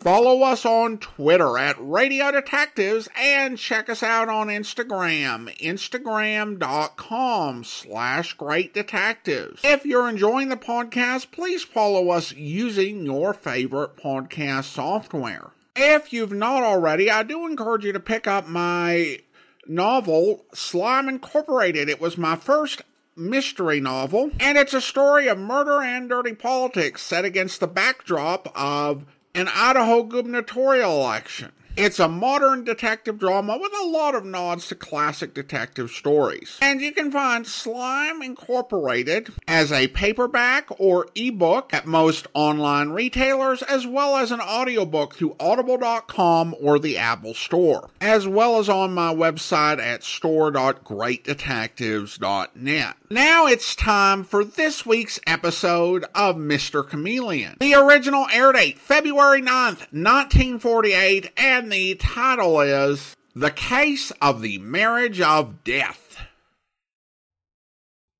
[0.00, 8.32] Follow us on Twitter at Radio Detectives and check us out on Instagram, instagram.com slash
[8.32, 9.60] Great Detectives.
[9.62, 15.50] If you're enjoying the podcast, please follow us using your favorite podcast software.
[15.76, 19.18] If you've not already, I do encourage you to pick up my
[19.66, 21.90] novel, Slime Incorporated.
[21.90, 22.80] It was my first
[23.16, 28.50] mystery novel, and it's a story of murder and dirty politics set against the backdrop
[28.58, 31.52] of an Idaho gubernatorial election.
[31.80, 36.58] It's a modern detective drama with a lot of nods to classic detective stories.
[36.60, 43.62] And you can find Slime Incorporated as a paperback or ebook at most online retailers,
[43.62, 48.92] as well as an audiobook through audible.com or the Apple Store, as well as on
[48.92, 52.96] my website at store.greatdetectives.net.
[53.08, 56.86] Now it's time for this week's episode of Mr.
[56.86, 57.56] Chameleon.
[57.58, 64.58] The original air date, February 9th, 1948, and the title is The Case of the
[64.58, 66.18] Marriage of Death.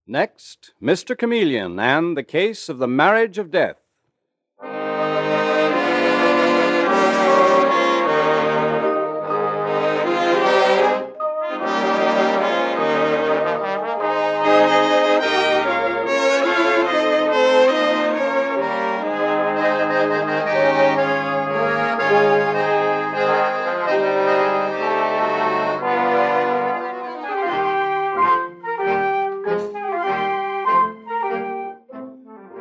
[0.06, 1.18] Next, Mr.
[1.18, 3.79] Chameleon and the Case of the Marriage of Death.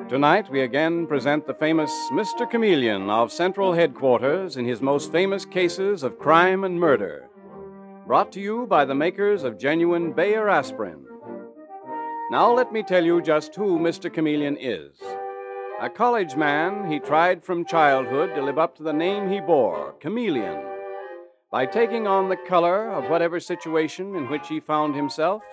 [0.10, 2.50] Tonight, we again present the famous Mr.
[2.50, 7.30] Chameleon of Central Headquarters in his most famous cases of crime and murder.
[8.08, 11.06] Brought to you by the makers of genuine Bayer aspirin.
[12.32, 14.12] Now, let me tell you just who Mr.
[14.12, 15.00] Chameleon is.
[15.80, 19.94] A college man, he tried from childhood to live up to the name he bore,
[20.02, 20.60] Chameleon.
[21.52, 25.44] By taking on the color of whatever situation in which he found himself,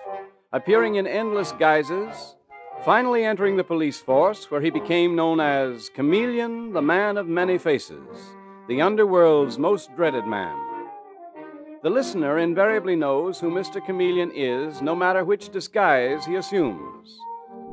[0.51, 2.36] appearing in endless guises,
[2.83, 7.57] finally entering the police force, where he became known as Chameleon, the Man of Many
[7.57, 8.35] Faces,
[8.67, 10.55] the underworld's most dreaded man.
[11.83, 13.85] The listener invariably knows who Mr.
[13.85, 17.19] Chameleon is, no matter which disguise he assumes.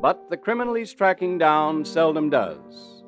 [0.01, 3.03] But the criminal he's tracking down seldom does.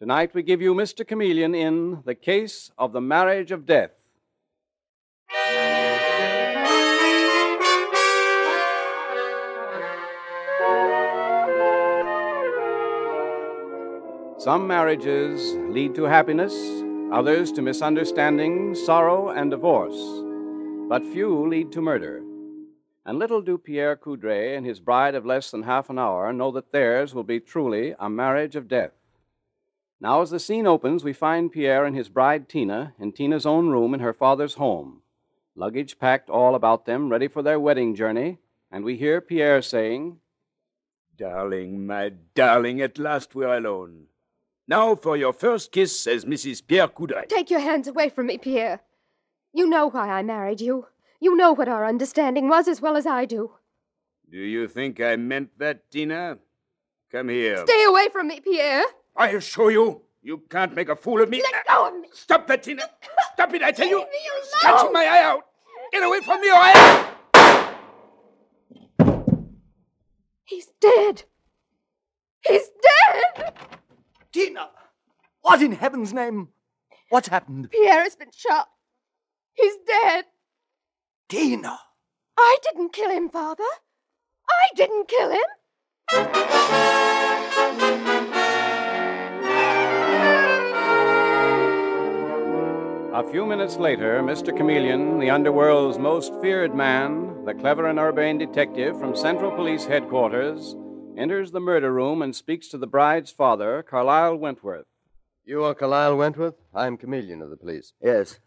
[0.00, 1.06] Tonight we give you Mr.
[1.06, 3.92] Chameleon in The Case of the Marriage of Death.
[14.38, 16.54] Some marriages lead to happiness,
[17.10, 19.98] others to misunderstanding, sorrow, and divorce.
[20.88, 22.22] But few lead to murder.
[23.04, 26.52] And little do Pierre Coudray and his bride of less than half an hour know
[26.52, 28.92] that theirs will be truly a marriage of death.
[30.00, 33.70] Now, as the scene opens, we find Pierre and his bride Tina in Tina's own
[33.70, 35.02] room in her father's home,
[35.56, 38.38] luggage packed all about them, ready for their wedding journey,
[38.70, 40.20] and we hear Pierre saying,
[41.16, 44.06] Darling, my darling, at last we're alone.
[44.68, 46.62] Now for your first kiss, says Mrs.
[46.66, 47.26] Pierre Coudray.
[47.26, 48.80] Take your hands away from me, Pierre.
[49.54, 50.86] You know why I married you.
[51.20, 53.52] You know what our understanding was as well as I do.
[54.30, 56.36] Do you think I meant that, Tina?
[57.10, 57.64] Come here.
[57.66, 58.84] Stay away from me, Pierre.
[59.16, 61.42] I assure you, you can't make a fool of me.
[61.42, 62.08] Let go of me.
[62.12, 62.82] Stop that, Tina.
[63.32, 64.00] Stop it, I tell you.
[64.00, 64.44] Leave me alone.
[64.44, 65.46] Scratching my eye out.
[65.92, 67.14] Get away from me or I.
[70.44, 71.22] He's dead.
[72.46, 73.54] He's dead.
[74.38, 74.68] Tina!
[75.40, 76.50] What in heaven's name?
[77.08, 77.72] What's happened?
[77.72, 78.68] Pierre has been shot.
[79.54, 80.26] He's dead.
[81.28, 81.76] Tina!
[82.38, 83.64] I didn't kill him, Father.
[84.48, 85.42] I didn't kill him.
[93.12, 94.56] A few minutes later, Mr.
[94.56, 100.76] Chameleon, the underworld's most feared man, the clever and urbane detective from Central Police Headquarters,
[101.18, 104.86] enters the murder room and speaks to the bride's father, Carlyle Wentworth.
[105.44, 106.54] You are Carlyle Wentworth?
[106.72, 107.92] I'm Chameleon of the police.
[108.00, 108.38] Yes.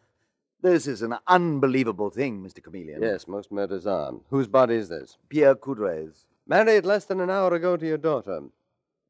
[0.62, 2.64] This is an unbelievable thing, Mr.
[2.64, 3.02] Chameleon.
[3.02, 4.14] Yes, most murders are.
[4.30, 5.18] Whose body is this?
[5.28, 6.26] Pierre Coudray's.
[6.48, 8.44] Married less than an hour ago to your daughter.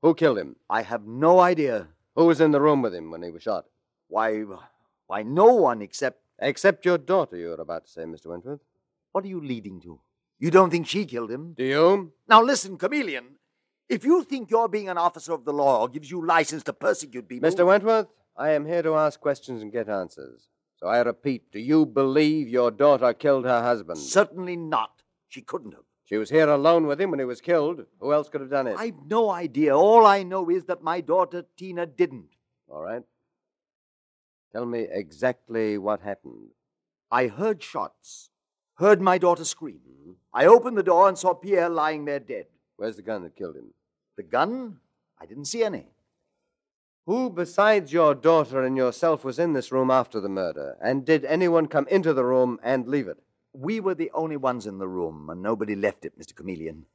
[0.01, 0.55] Who killed him?
[0.69, 1.89] I have no idea.
[2.15, 3.65] Who was in the room with him when he was shot?
[4.07, 4.43] Why,
[5.05, 6.19] why, no one except.
[6.39, 8.25] Except your daughter, you were about to say, Mr.
[8.27, 8.61] Wentworth.
[9.11, 9.99] What are you leading to?
[10.39, 11.53] You don't think she killed him?
[11.53, 12.13] Do you?
[12.27, 13.35] Now listen, Chameleon.
[13.91, 17.27] If you think your being an officer of the law gives you license to persecute
[17.27, 17.49] people.
[17.49, 17.65] Mr.
[17.65, 18.07] Wentworth,
[18.37, 20.47] I am here to ask questions and get answers.
[20.77, 23.99] So I repeat, do you believe your daughter killed her husband?
[23.99, 25.03] Certainly not.
[25.27, 25.83] She couldn't have.
[26.05, 27.85] She was here alone with him when he was killed.
[27.99, 28.77] Who else could have done it?
[28.79, 29.77] I've no idea.
[29.77, 32.37] All I know is that my daughter Tina didn't.
[32.69, 33.03] All right.
[34.53, 36.51] Tell me exactly what happened.
[37.11, 38.29] I heard shots,
[38.75, 39.81] heard my daughter scream.
[39.85, 40.11] Mm-hmm.
[40.33, 42.45] I opened the door and saw Pierre lying there dead.
[42.77, 43.73] Where's the gun that killed him?
[44.17, 44.77] The gun?
[45.19, 45.87] I didn't see any.
[47.07, 50.77] Who besides your daughter and yourself was in this room after the murder?
[50.81, 53.17] And did anyone come into the room and leave it?
[53.53, 56.35] We were the only ones in the room, and nobody left it, Mr.
[56.35, 56.85] Chameleon.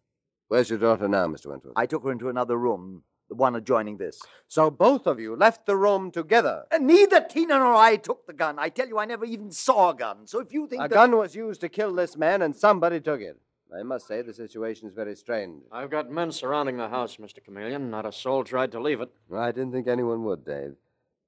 [0.48, 1.46] Where's your daughter now, Mr.
[1.46, 1.74] Wentworth?
[1.76, 4.22] I took her into another room, the one adjoining this.
[4.46, 6.64] So both of you left the room together.
[6.70, 8.58] And neither Tina nor I took the gun.
[8.58, 10.26] I tell you, I never even saw a gun.
[10.26, 10.94] So if you think A that...
[10.94, 13.38] gun was used to kill this man, and somebody took it.
[13.74, 15.62] I must say the situation is very strange.
[15.72, 17.44] I've got men surrounding the house, Mr.
[17.44, 17.90] Chameleon.
[17.90, 19.10] Not a soul tried to leave it.
[19.34, 20.76] I didn't think anyone would, Dave.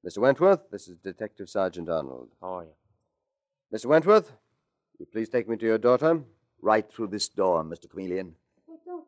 [0.07, 0.19] Mr.
[0.19, 2.29] Wentworth, this is Detective Sergeant Arnold.
[2.41, 2.71] How are you?
[3.77, 3.87] Mr.
[3.87, 6.23] Wentworth, will you please take me to your daughter?
[6.63, 7.91] Right through this door, Mr.
[7.91, 8.35] Chameleon.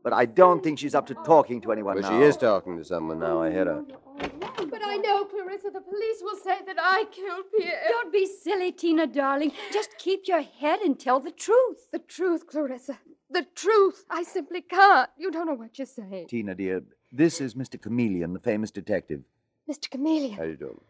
[0.03, 2.19] But I don't think she's up to talking to anyone Well, now.
[2.19, 3.43] she is talking to someone now.
[3.43, 3.85] I hear her.
[4.19, 7.83] But I know, Clarissa, the police will say that I killed Pierre.
[7.89, 9.53] Don't be silly, Tina, darling.
[9.73, 11.89] Just keep your head and tell the truth.
[11.93, 12.99] The truth, Clarissa.
[13.31, 14.05] The truth.
[14.11, 15.09] I simply can't.
[15.17, 16.27] You don't know what you're saying.
[16.29, 16.83] Tina, dear,
[17.13, 17.81] this is Mr.
[17.81, 19.23] Chameleon, the famous detective.
[19.71, 19.89] Mr.
[19.91, 20.81] Chameleon, How do you do?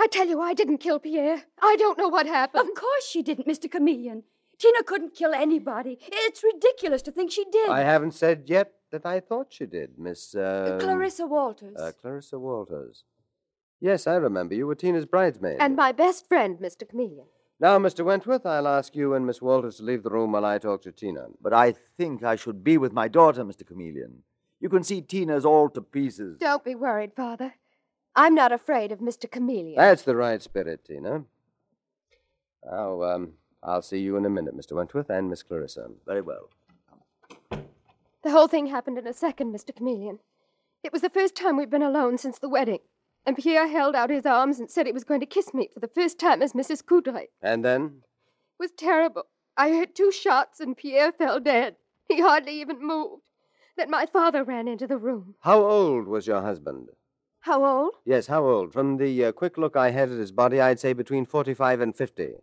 [0.00, 1.42] I tell you, I didn't kill Pierre.
[1.60, 2.68] I don't know what happened.
[2.68, 3.70] Of course she didn't, Mr.
[3.70, 4.24] Chameleon.
[4.58, 5.98] Tina couldn't kill anybody.
[6.00, 7.68] It's ridiculous to think she did.
[7.68, 10.34] I haven't said yet that I thought she did, Miss.
[10.34, 11.76] Uh, Clarissa Walters.
[11.78, 13.04] Uh, Clarissa Walters.
[13.80, 14.54] Yes, I remember.
[14.54, 15.56] You were Tina's bridesmaid.
[15.60, 16.88] And my best friend, Mr.
[16.88, 17.26] Chameleon.
[17.62, 18.04] Now, Mr.
[18.04, 20.90] Wentworth, I'll ask you and Miss Walters to leave the room while I talk to
[20.90, 21.26] Tina.
[21.40, 23.64] But I think I should be with my daughter, Mr.
[23.64, 24.24] Chameleon.
[24.58, 26.38] You can see Tina's all to pieces.
[26.40, 27.54] Don't be worried, Father.
[28.16, 29.30] I'm not afraid of Mr.
[29.30, 29.76] Chameleon.
[29.76, 31.22] That's the right spirit, Tina.
[32.68, 34.72] Now, um, I'll see you in a minute, Mr.
[34.72, 35.86] Wentworth and Miss Clarissa.
[36.04, 36.50] Very well.
[37.52, 39.72] The whole thing happened in a second, Mr.
[39.72, 40.18] Chameleon.
[40.82, 42.80] It was the first time we'd been alone since the wedding.
[43.24, 45.80] And Pierre held out his arms and said he was going to kiss me for
[45.80, 46.82] the first time as Mrs.
[46.82, 47.26] Coudray.
[47.40, 48.02] And then?
[48.58, 49.24] was terrible.
[49.56, 51.76] I heard two shots and Pierre fell dead.
[52.08, 53.22] He hardly even moved.
[53.76, 55.34] Then my father ran into the room.
[55.40, 56.88] How old was your husband?
[57.40, 57.94] How old?
[58.04, 58.72] Yes, how old?
[58.72, 61.96] From the uh, quick look I had at his body, I'd say between 45 and
[61.96, 62.34] 50.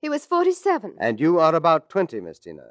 [0.00, 0.94] He was 47.
[0.98, 2.62] And you are about 20, Miss Tina.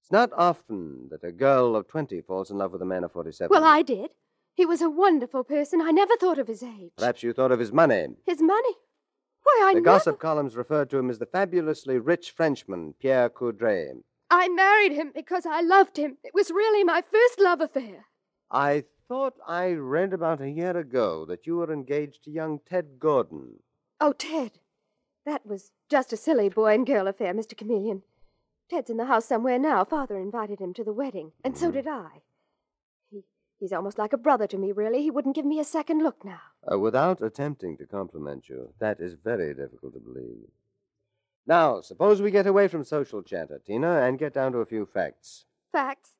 [0.00, 3.12] It's not often that a girl of 20 falls in love with a man of
[3.12, 3.48] 47.
[3.50, 4.10] Well, I did.
[4.54, 5.80] He was a wonderful person.
[5.80, 6.92] I never thought of his age.
[6.96, 8.08] Perhaps you thought of his money.
[8.26, 8.74] His money?
[9.42, 9.96] Why, I the never...
[9.96, 14.02] gossip columns referred to him as the fabulously rich Frenchman, Pierre Coudray.
[14.30, 16.18] I married him because I loved him.
[16.22, 18.06] It was really my first love affair.
[18.50, 22.98] I thought I read about a year ago that you were engaged to young Ted
[22.98, 23.60] Gordon.
[24.00, 24.52] Oh, Ted.
[25.26, 27.56] That was just a silly boy and girl affair, Mr.
[27.56, 28.02] Chameleon.
[28.70, 29.84] Ted's in the house somewhere now.
[29.84, 31.74] Father invited him to the wedding, and so mm.
[31.74, 32.22] did I.
[33.62, 35.02] He, he's almost like a brother to me, really.
[35.02, 36.40] He wouldn't give me a second look now.
[36.70, 40.48] Uh, without attempting to compliment you, that is very difficult to believe.
[41.46, 44.86] Now, suppose we get away from social chatter, Tina, and get down to a few
[44.86, 45.44] facts.
[45.72, 46.10] Facts?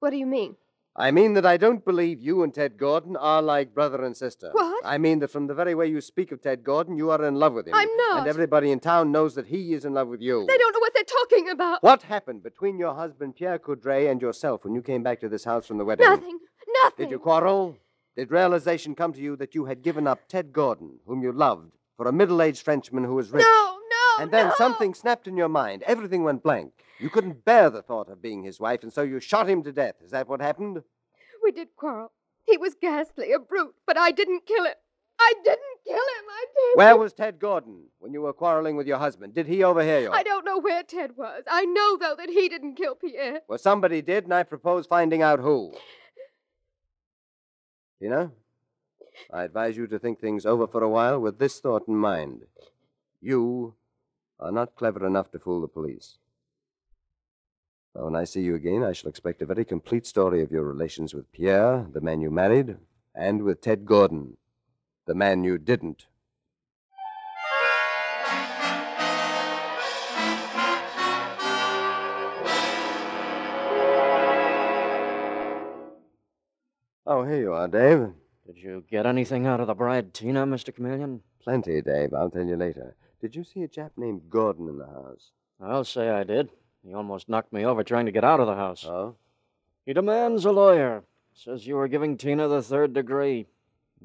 [0.00, 0.56] What do you mean?
[0.94, 4.50] I mean that I don't believe you and Ted Gordon are like brother and sister.
[4.52, 4.84] What?
[4.84, 7.36] I mean that from the very way you speak of Ted Gordon, you are in
[7.36, 7.74] love with him.
[7.74, 8.18] I'm not.
[8.18, 10.44] And everybody in town knows that he is in love with you.
[10.46, 11.82] They don't know what they're talking about.
[11.82, 15.44] What happened between your husband, Pierre Coudray, and yourself when you came back to this
[15.44, 16.04] house from the wedding?
[16.04, 16.38] Nothing.
[16.84, 17.06] Nothing.
[17.06, 17.76] Did you quarrel?
[18.16, 21.72] Did realization come to you that you had given up Ted Gordon, whom you loved,
[21.96, 23.44] for a middle aged Frenchman who was rich?
[23.44, 24.22] No, no.
[24.22, 24.54] And then no.
[24.56, 25.82] something snapped in your mind.
[25.84, 26.72] Everything went blank.
[26.98, 29.72] You couldn't bear the thought of being his wife, and so you shot him to
[29.72, 29.96] death.
[30.04, 30.82] Is that what happened?
[31.42, 32.12] We did quarrel.
[32.44, 34.74] He was ghastly, a brute, but I didn't kill him.
[35.20, 36.24] I didn't kill him.
[36.28, 36.76] I didn't.
[36.76, 39.34] Where was Ted Gordon when you were quarreling with your husband?
[39.34, 40.10] Did he overhear you?
[40.10, 41.44] I don't know where Ted was.
[41.48, 43.40] I know, though, that he didn't kill Pierre.
[43.48, 45.72] Well, somebody did, and I propose finding out who.
[48.02, 48.32] Tina,
[49.32, 52.46] I advise you to think things over for a while with this thought in mind.
[53.20, 53.74] You
[54.40, 56.18] are not clever enough to fool the police.
[57.94, 60.64] Now, when I see you again, I shall expect a very complete story of your
[60.64, 62.76] relations with Pierre, the man you married,
[63.14, 64.36] and with Ted Gordon,
[65.06, 66.06] the man you didn't.
[77.32, 78.12] Here you are, Dave.
[78.46, 80.74] Did you get anything out of the bride, Tina, Mr.
[80.74, 81.22] Chameleon?
[81.42, 82.12] Plenty, Dave.
[82.12, 82.94] I'll tell you later.
[83.22, 85.30] Did you see a chap named Gordon in the house?
[85.58, 86.50] I'll say I did.
[86.84, 88.84] He almost knocked me over trying to get out of the house.
[88.84, 89.16] Oh?
[89.86, 91.04] He demands a lawyer.
[91.32, 93.46] Says you were giving Tina the third degree.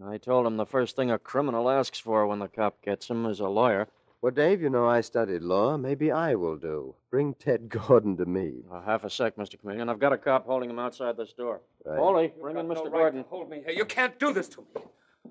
[0.02, 3.26] I told him the first thing a criminal asks for when the cop gets him
[3.26, 3.90] is a lawyer.
[4.22, 5.78] Well, Dave, you know I studied law.
[5.78, 6.96] Maybe I will do.
[7.12, 8.64] Bring Ted Gordon to me.
[8.72, 9.60] Uh, half a sec, Mr.
[9.60, 9.90] Chameleon.
[9.90, 11.62] I've got a cop holding him outside this door.
[11.86, 11.98] Right.
[11.98, 12.92] Foley, bring in Mr.
[12.92, 13.26] Gordon.
[13.30, 13.76] Hold me here.
[13.76, 14.82] You can't do this to me.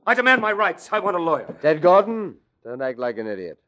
[0.06, 0.88] I demand my rights.
[0.92, 1.52] I want a lawyer.
[1.60, 3.58] Ted Gordon, don't act like an idiot.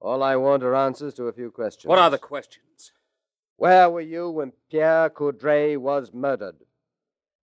[0.00, 1.88] All I want are answers to a few questions.
[1.88, 2.92] What are the questions?
[3.56, 6.56] Where were you when Pierre Coudray was murdered?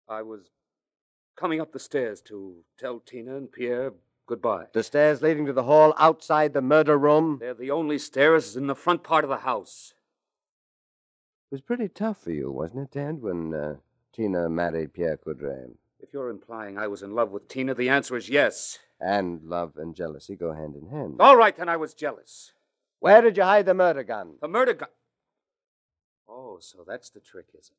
[0.09, 0.51] I was
[1.37, 3.93] coming up the stairs to tell Tina and Pierre
[4.27, 4.67] goodbye.
[4.73, 7.39] The stairs leading to the hall outside the murder room?
[7.41, 9.95] They're the only stairs in the front part of the house.
[11.51, 13.77] It was pretty tough for you, wasn't it, Ted, when uh,
[14.15, 15.73] Tina married Pierre Coudray?
[16.01, 18.79] If you're implying I was in love with Tina, the answer is yes.
[19.01, 21.17] And love and jealousy go hand in hand.
[21.21, 22.53] All right, then I was jealous.
[23.01, 24.35] Where did you hide the murder gun?
[24.41, 24.89] The murder gun.
[26.29, 27.77] Oh, so that's the trick, is it?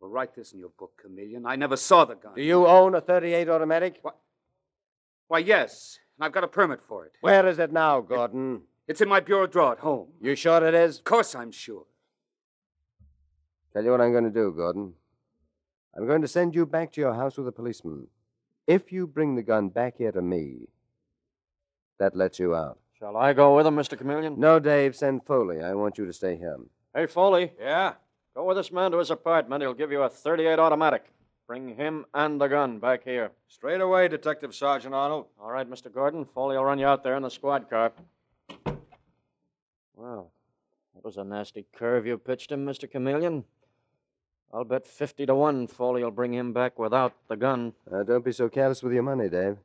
[0.00, 1.46] Well, write this in your book, Chameleon.
[1.46, 2.34] I never saw the gun.
[2.34, 3.98] Do you own a 38 automatic?
[4.02, 4.16] What?
[5.28, 5.98] Why, yes.
[6.18, 7.12] And I've got a permit for it.
[7.20, 8.62] Where is it now, Gordon?
[8.88, 10.08] It's in my bureau drawer at home.
[10.20, 10.98] You sure it is?
[10.98, 11.84] Of course I'm sure.
[13.72, 14.94] Tell you what I'm going to do, Gordon.
[15.96, 18.06] I'm going to send you back to your house with a policeman.
[18.66, 20.68] If you bring the gun back here to me,
[21.98, 22.78] that lets you out.
[22.98, 23.98] Shall I go with him, Mr.
[23.98, 24.38] Chameleon?
[24.38, 25.62] No, Dave, send Foley.
[25.62, 26.56] I want you to stay here.
[26.94, 27.52] Hey, Foley.
[27.60, 27.94] Yeah?
[28.34, 29.62] Go with this man to his apartment.
[29.62, 31.04] He'll give you a 38 automatic.
[31.46, 33.30] Bring him and the gun back here.
[33.46, 35.26] Straight away, Detective Sergeant Arnold.
[35.40, 35.92] All right, Mr.
[35.92, 36.24] Gordon.
[36.24, 37.92] Foley will run you out there in the squad car.
[39.94, 40.32] Well,
[40.94, 42.90] that was a nasty curve you pitched him, Mr.
[42.90, 43.44] Chameleon.
[44.52, 47.74] I'll bet 50 to 1 Foley will bring him back without the gun.
[47.90, 49.58] Uh, don't be so careless with your money, Dave.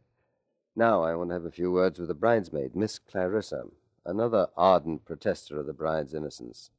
[0.75, 3.65] Now I want to have a few words with the bridesmaid, Miss Clarissa,
[4.05, 6.69] another ardent protester of the bride's innocence.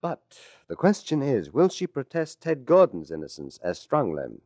[0.00, 0.38] But
[0.68, 4.40] the question is will she protest Ted Gordon's innocence as strongly?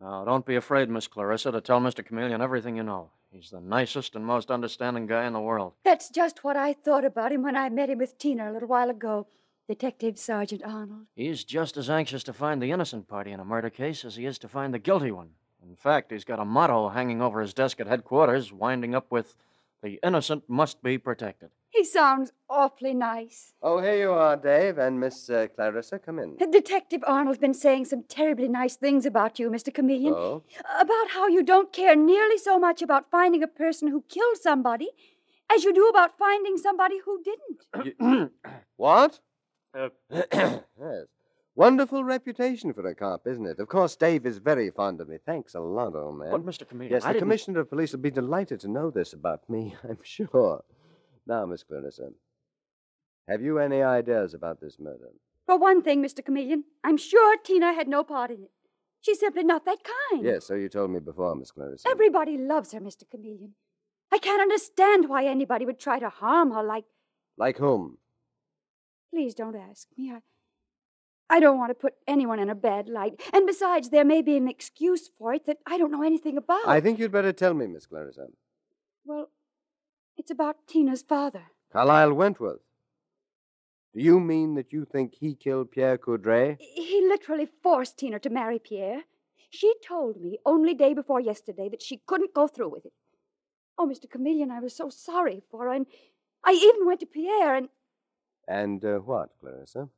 [0.00, 2.04] Now, don't be afraid, Miss Clarissa, to tell Mr.
[2.04, 3.10] Chameleon everything you know.
[3.30, 5.72] He's the nicest and most understanding guy in the world.
[5.84, 8.68] That's just what I thought about him when I met him with Tina a little
[8.68, 9.26] while ago.
[9.68, 11.06] Detective Sergeant Arnold.
[11.16, 14.26] He's just as anxious to find the innocent party in a murder case as he
[14.26, 15.30] is to find the guilty one.
[15.66, 19.36] In fact, he's got a motto hanging over his desk at headquarters, winding up with,
[19.82, 21.50] The innocent must be protected.
[21.70, 23.54] He sounds awfully nice.
[23.62, 25.98] Oh, here you are, Dave, and Miss uh, Clarissa.
[25.98, 26.36] Come in.
[26.36, 29.74] Detective Arnold's been saying some terribly nice things about you, Mr.
[29.74, 30.14] Chameleon.
[30.14, 30.42] Oh?
[30.78, 34.90] About how you don't care nearly so much about finding a person who killed somebody
[35.52, 38.30] as you do about finding somebody who didn't.
[38.76, 39.20] What?
[39.74, 41.06] Uh, yes.
[41.56, 43.60] Wonderful reputation for a cop, isn't it?
[43.60, 45.18] Of course, Dave is very fond of me.
[45.24, 46.30] Thanks a lot, old man.
[46.32, 46.66] But, Mr.
[46.68, 49.48] Chameleon, Yes, I the didn't- Commissioner of Police will be delighted to know this about
[49.48, 50.64] me, I'm sure.
[51.26, 52.10] Now, Miss Clarissa,
[53.28, 55.10] have you any ideas about this murder?
[55.46, 56.24] For one thing, Mr.
[56.24, 58.50] Chameleon, I'm sure Tina had no part in it.
[59.00, 59.78] She's simply not that
[60.10, 60.24] kind.
[60.24, 61.88] Yes, so you told me before, Miss Clarissa.
[61.88, 63.08] Everybody loves her, Mr.
[63.08, 63.54] Chameleon.
[64.10, 66.84] I can't understand why anybody would try to harm her like.
[67.36, 67.98] Like whom?
[69.14, 70.10] Please don't ask me.
[70.10, 70.18] I.
[71.30, 73.22] I don't want to put anyone in a bad light.
[73.32, 76.66] And besides, there may be an excuse for it that I don't know anything about.
[76.66, 78.26] I think you'd better tell me, Miss Clarissa.
[79.04, 79.30] Well,
[80.16, 81.44] it's about Tina's father.
[81.72, 82.60] Carlyle Wentworth.
[83.94, 86.56] Do you mean that you think he killed Pierre Coudray?
[86.58, 89.02] He literally forced Tina to marry Pierre.
[89.48, 92.92] She told me only day before yesterday that she couldn't go through with it.
[93.78, 94.10] Oh, Mr.
[94.10, 95.86] Chameleon, I was so sorry for her, and
[96.44, 97.68] I even went to Pierre and
[98.48, 99.88] And uh, what, Clarissa?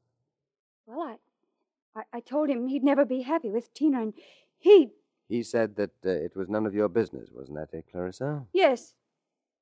[0.86, 4.14] well, I, I, I told him he'd never be happy with Tina, and
[4.58, 4.90] he,
[5.28, 8.44] He said that uh, it was none of your business, wasn't that it, Clarissa?
[8.52, 8.94] yes,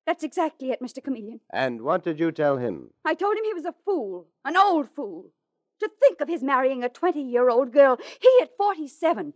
[0.05, 1.03] that's exactly it, Mr.
[1.03, 1.39] Chameleon.
[1.51, 2.91] And what did you tell him?
[3.03, 5.31] I told him he was a fool, an old fool.
[5.79, 9.33] To think of his marrying a 20 year old girl, he at 47.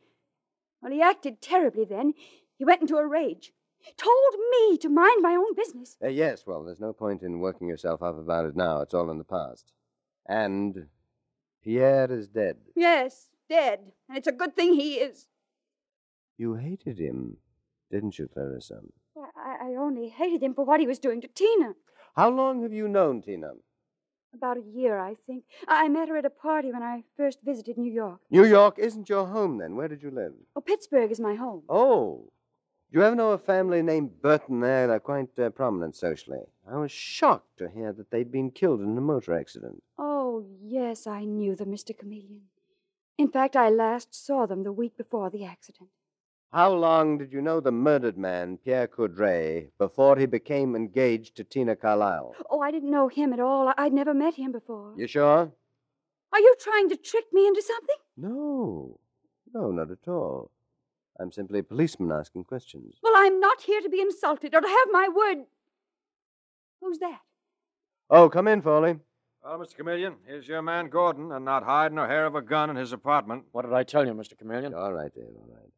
[0.82, 2.14] Well, he acted terribly then.
[2.56, 3.52] He went into a rage.
[3.98, 5.98] Told me to mind my own business.
[6.04, 8.82] Uh, yes, well, there's no point in working yourself up about it now.
[8.82, 9.72] It's all in the past.
[10.28, 10.88] And
[11.64, 12.58] Pierre is dead.
[12.76, 13.80] Yes, dead.
[14.08, 15.28] And it's a good thing he is.
[16.38, 17.38] You hated him,
[17.92, 18.80] didn't you, Clarissa?
[19.36, 21.74] I, I only hated him for what he was doing to Tina.
[22.16, 23.52] How long have you known Tina?
[24.34, 25.44] About a year, I think.
[25.68, 28.20] I met her at a party when I first visited New York.
[28.30, 29.76] New York isn't your home, then.
[29.76, 30.34] Where did you live?
[30.56, 31.64] Oh, Pittsburgh is my home.
[31.68, 32.30] Oh.
[32.92, 34.88] Do you ever know a family named Burton there?
[34.88, 36.40] They're quite uh, prominent socially.
[36.68, 39.84] I was shocked to hear that they'd been killed in a motor accident.
[40.00, 41.96] Oh, yes, I knew them, Mr.
[41.96, 42.42] Chameleon.
[43.20, 45.90] In fact, I last saw them the week before the accident.
[46.52, 51.44] How long did you know the murdered man, Pierre Coudray, before he became engaged to
[51.44, 52.34] Tina Carlyle?
[52.50, 53.72] Oh, I didn't know him at all.
[53.78, 54.96] I'd never met him before.
[54.98, 55.52] You sure?
[56.34, 57.98] Are you trying to trick me into something?
[58.18, 59.00] No.
[59.54, 60.50] No, not at all.
[61.20, 62.96] I'm simply a policeman asking questions.
[63.04, 65.46] Well, I'm not here to be insulted or to have my word.
[66.82, 67.20] Who's that?
[68.10, 68.98] Oh, come in, Foley.
[69.44, 69.78] Well, Mr.
[69.78, 72.94] Chameleon, here's your man Gordon, and not hiding a hair of a gun in his
[72.94, 73.46] apartment.
[73.52, 74.38] What did I tell you, Mr.
[74.38, 74.74] Chameleon?
[74.74, 75.72] All right, Dave, all right.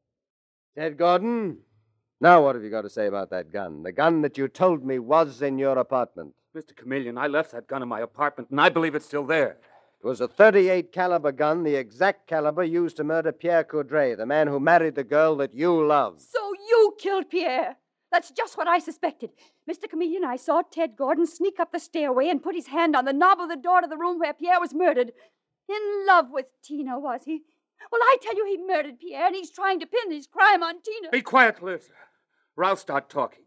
[0.77, 1.57] Ted Gordon,
[2.19, 3.83] now what have you got to say about that gun?
[3.83, 6.33] The gun that you told me was in your apartment.
[6.55, 6.75] Mr.
[6.75, 9.57] Chameleon, I left that gun in my apartment, and I believe it's still there.
[10.03, 14.25] It was a 38 caliber gun, the exact caliber used to murder Pierre Coudray, the
[14.25, 16.21] man who married the girl that you love.
[16.21, 17.77] So you killed Pierre.
[18.11, 19.29] That's just what I suspected.
[19.69, 19.87] Mr.
[19.87, 23.13] Chameleon, I saw Ted Gordon sneak up the stairway and put his hand on the
[23.13, 25.11] knob of the door to the room where Pierre was murdered.
[25.69, 27.43] In love with Tina, was he?
[27.91, 30.81] Well, I tell you, he murdered Pierre, and he's trying to pin his crime on
[30.81, 31.09] Tina.
[31.11, 31.91] Be quiet, Clarissa.
[32.57, 33.43] Or I'll start talking.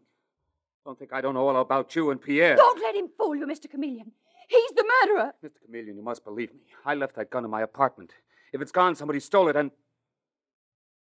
[0.85, 2.55] Don't think I don't know all about you and Pierre.
[2.55, 3.69] Don't let him fool you, Mr.
[3.69, 4.13] Chameleon.
[4.47, 5.33] He's the murderer.
[5.43, 5.51] Mr.
[5.65, 6.61] Chameleon, you must believe me.
[6.85, 8.11] I left that gun in my apartment.
[8.53, 9.71] If it's gone, somebody stole it, and.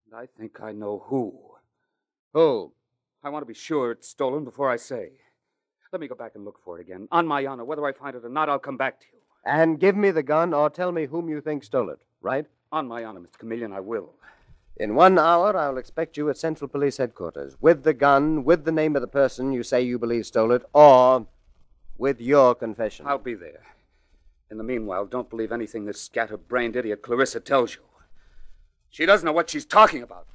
[0.06, 1.40] and I think I know who.
[2.34, 2.74] Who?
[3.24, 5.12] I want to be sure it's stolen before I say.
[5.92, 7.08] Let me go back and look for it again.
[7.12, 9.20] On my honor, whether I find it or not, I'll come back to you.
[9.46, 12.46] And give me the gun or tell me whom you think stole it, right?
[12.72, 13.38] On my honor, Mr.
[13.40, 14.14] Chameleon, I will.
[14.78, 18.72] In one hour, I'll expect you at Central Police Headquarters with the gun, with the
[18.72, 21.28] name of the person you say you believe stole it, or
[22.02, 23.06] with your confession.
[23.06, 23.62] I'll be there.
[24.50, 27.82] In the meanwhile, don't believe anything this scatterbrained idiot Clarissa tells you.
[28.90, 30.26] She doesn't know what she's talking about.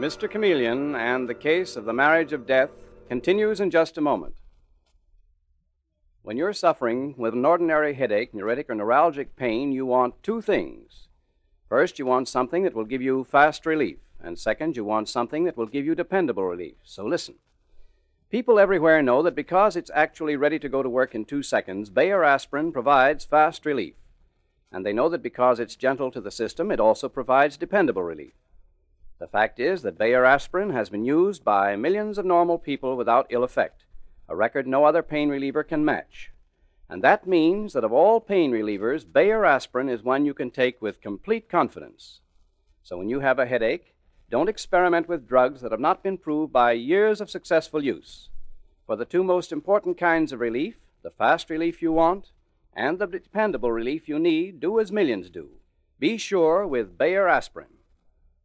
[0.00, 0.28] Mr.
[0.28, 2.70] Chameleon and the case of the marriage of death
[3.08, 4.34] continues in just a moment.
[6.26, 11.06] When you're suffering with an ordinary headache, neuritic, or neuralgic pain, you want two things.
[11.68, 15.44] First, you want something that will give you fast relief, and second, you want something
[15.44, 16.74] that will give you dependable relief.
[16.82, 17.36] So listen.
[18.28, 21.90] People everywhere know that because it's actually ready to go to work in two seconds,
[21.90, 23.94] Bayer aspirin provides fast relief.
[24.72, 28.32] And they know that because it's gentle to the system, it also provides dependable relief.
[29.20, 33.28] The fact is that Bayer aspirin has been used by millions of normal people without
[33.30, 33.84] ill effect,
[34.28, 36.32] a record no other pain reliever can match.
[36.88, 40.80] And that means that of all pain relievers, Bayer aspirin is one you can take
[40.80, 42.20] with complete confidence.
[42.82, 43.94] So when you have a headache,
[44.30, 48.28] don't experiment with drugs that have not been proved by years of successful use.
[48.86, 52.30] For the two most important kinds of relief, the fast relief you want
[52.76, 55.48] and the dependable relief you need, do as millions do.
[55.98, 57.68] Be sure with Bayer aspirin.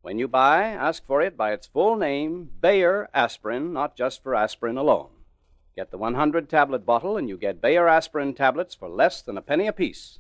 [0.02, 4.34] When you buy, ask for it by its full name, Bayer aspirin, not just for
[4.34, 5.10] aspirin alone.
[5.82, 9.42] Get the 100 tablet bottle, and you get Bayer aspirin tablets for less than a
[9.42, 10.20] penny apiece.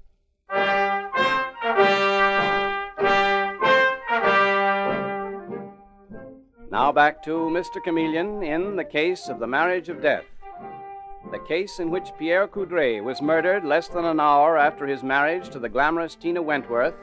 [6.71, 7.79] Now back to Mr.
[7.83, 10.25] Chameleon in the case of the marriage of death.
[11.29, 15.49] The case in which Pierre Coudray was murdered less than an hour after his marriage
[15.49, 16.95] to the glamorous Tina Wentworth,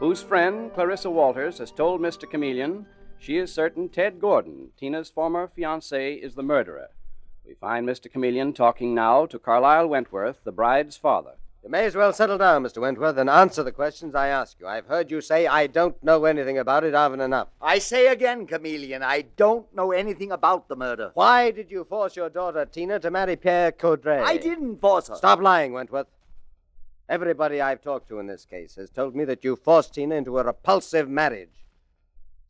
[0.00, 2.30] whose friend, Clarissa Walters, has told Mr.
[2.30, 2.84] Chameleon
[3.18, 6.90] she is certain Ted Gordon, Tina's former fiance, is the murderer.
[7.46, 8.10] We find Mr.
[8.10, 11.34] Chameleon talking now to Carlyle Wentworth, the bride's father.
[11.62, 12.80] You may as well settle down, Mr.
[12.80, 14.66] Wentworth, and answer the questions I ask you.
[14.66, 17.48] I've heard you say I don't know anything about it often enough.
[17.60, 21.12] I say again, Chameleon, I don't know anything about the murder.
[21.14, 24.24] Why did you force your daughter, Tina, to marry Pierre Coudray?
[24.24, 25.14] I didn't force her.
[25.14, 26.08] Stop lying, Wentworth.
[27.08, 30.38] Everybody I've talked to in this case has told me that you forced Tina into
[30.38, 31.65] a repulsive marriage.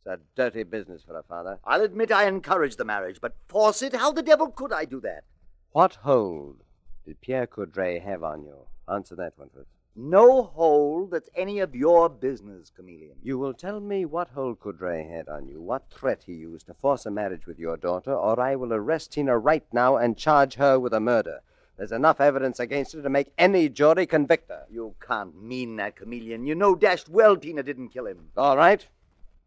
[0.07, 1.59] It's a dirty business for a father.
[1.65, 3.93] I'll admit I encouraged the marriage, but force it?
[3.93, 5.25] How the devil could I do that?
[5.73, 6.63] What hold
[7.05, 8.55] did Pierre Coudray have on you?
[8.87, 9.67] Answer that, Wentworth.
[9.97, 13.17] No hold that's any of your business, Chameleon.
[13.21, 16.73] You will tell me what hold Coudray had on you, what threat he used to
[16.73, 20.53] force a marriage with your daughter, or I will arrest Tina right now and charge
[20.55, 21.41] her with a murder.
[21.75, 24.67] There's enough evidence against her to make any jury convict her.
[24.69, 26.45] You can't mean that, Chameleon.
[26.45, 28.29] You know dashed well Tina didn't kill him.
[28.37, 28.87] All right.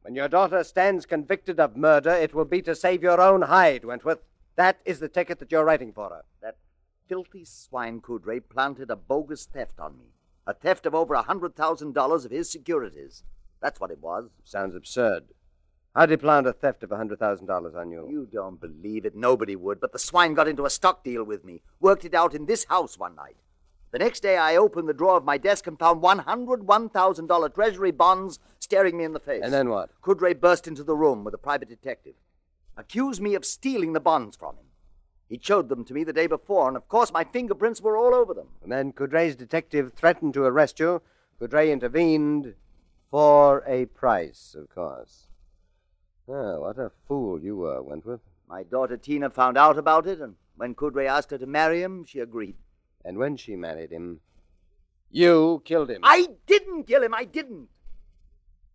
[0.03, 3.85] When your daughter stands convicted of murder, it will be to save your own hide,
[3.85, 4.21] Wentworth.
[4.57, 6.23] That is the ticket that you're writing for her.
[6.41, 6.57] That
[7.07, 10.07] filthy swine Coudray planted a bogus theft on me.
[10.47, 13.25] A theft of over a hundred thousand dollars of his securities.
[13.61, 14.31] That's what it was.
[14.43, 15.25] Sounds absurd.
[15.95, 18.09] How'd he plant a theft of a hundred thousand dollars on you?
[18.09, 19.15] You don't believe it.
[19.15, 19.81] Nobody would.
[19.81, 21.63] But the swine got into a stock deal with me.
[21.79, 23.37] Worked it out in this house one night.
[23.93, 26.89] The next day, I opened the drawer of my desk and found one hundred one
[26.89, 29.43] thousand dollar Treasury bonds staring me in the face.
[29.43, 29.91] And then what?
[30.01, 32.15] Coudray burst into the room with a private detective.
[32.77, 34.65] accused me of stealing the bonds from him.
[35.29, 38.15] He showed them to me the day before, and of course my fingerprints were all
[38.15, 38.49] over them.
[38.63, 41.03] And then Coudray's detective threatened to arrest you.
[41.41, 42.55] Coudray intervened
[43.11, 45.27] for a price, of course.
[46.29, 48.21] Oh, what a fool you were, Wentworth.
[48.49, 52.05] My daughter Tina found out about it, and when Coudray asked her to marry him,
[52.05, 52.57] she agreed.
[53.05, 54.21] And when she married him,
[55.11, 56.01] you killed him.
[56.03, 57.69] I didn't kill him, I didn't.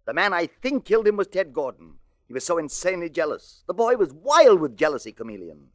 [0.05, 1.95] The man I think killed him was Ted Gordon.
[2.27, 3.63] He was so insanely jealous.
[3.67, 5.67] The boy was wild with jealousy, Chameleon.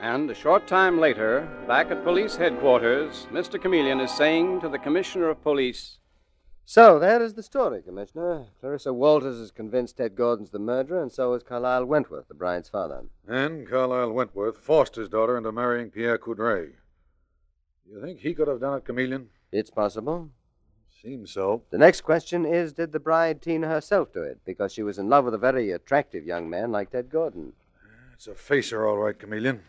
[0.00, 3.60] And a short time later, back at police headquarters, Mr.
[3.60, 5.98] Chameleon is saying to the Commissioner of Police,
[6.66, 8.46] So, that is the story, Commissioner.
[8.60, 12.70] Clarissa Walters is convinced Ted Gordon's the murderer, and so is Carlyle Wentworth, the bride's
[12.70, 13.02] father.
[13.28, 16.72] And Carlyle Wentworth forced his daughter into marrying Pierre Coudray.
[17.86, 19.28] You think he could have done it, Chameleon?
[19.52, 20.30] It's possible.
[21.02, 21.64] Seems so.
[21.70, 24.40] The next question is Did the bride Tina herself do it?
[24.46, 27.52] Because she was in love with a very attractive young man like Ted Gordon.
[28.14, 29.60] It's a facer, all right, Chameleon.